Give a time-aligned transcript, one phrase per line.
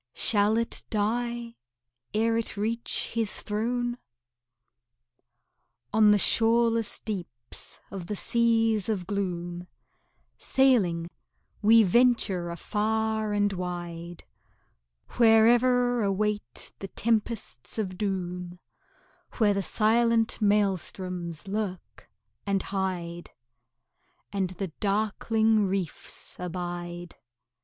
[0.15, 1.57] Shall it die
[2.11, 3.99] ere it reach His throne?
[5.93, 9.67] On the shoreless deeps of the seas of gloom
[10.39, 11.11] Sailing,
[11.61, 14.23] we venture afar and wide,
[15.17, 18.57] Where ever await the tempests of doom,
[19.33, 22.09] Where the silent maelstroms lurk
[22.47, 23.29] and hide,
[24.33, 27.17] And the darkling reefs abide.